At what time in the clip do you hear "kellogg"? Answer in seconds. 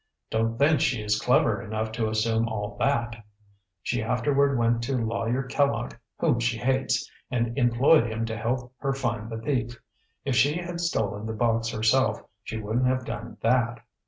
5.43-5.93